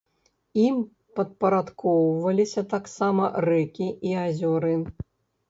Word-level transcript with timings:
Ім 0.61 0.77
падпарадкоўваліся 1.19 2.65
таксама 2.73 3.29
рэкі 3.51 3.87
і 4.09 4.19
азёры. 4.25 4.73